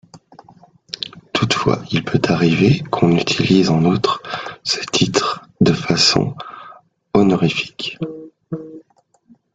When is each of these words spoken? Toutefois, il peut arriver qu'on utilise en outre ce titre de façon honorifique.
Toutefois, 1.31 1.83
il 1.91 2.03
peut 2.03 2.19
arriver 2.29 2.79
qu'on 2.89 3.11
utilise 3.15 3.69
en 3.69 3.85
outre 3.85 4.23
ce 4.63 4.79
titre 4.91 5.47
de 5.59 5.73
façon 5.73 6.33
honorifique. 7.13 7.99